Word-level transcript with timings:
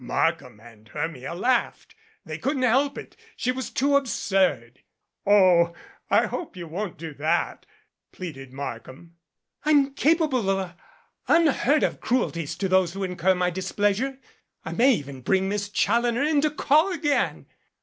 Markham 0.03 0.59
and 0.59 0.87
Hermia 0.87 1.35
laughed. 1.35 1.93
They 2.25 2.39
couldn't 2.39 2.63
help 2.63 2.97
it. 2.97 3.15
She 3.35 3.51
was 3.51 3.69
too 3.69 3.95
absurd. 3.95 4.81
"Oh, 5.27 5.75
I 6.09 6.25
hope 6.25 6.55
you 6.57 6.67
won't 6.67 6.97
do 6.97 7.13
that," 7.13 7.67
pleaded 8.11 8.51
Markham. 8.51 9.17
"I'm 9.63 9.93
capable 9.93 10.49
of 10.49 10.73
unheard 11.27 11.83
of 11.83 12.01
cruelties 12.01 12.55
to 12.55 12.67
those 12.67 12.93
who 12.93 13.03
incur 13.03 13.35
my 13.35 13.51
displeasure. 13.51 14.17
I 14.65 14.71
may 14.71 14.95
even 14.95 15.21
bring 15.21 15.47
Miss 15.47 15.69
Challoner 15.69 16.23
in 16.23 16.41
to 16.41 16.49
call 16.49 16.91
again." 16.91 17.45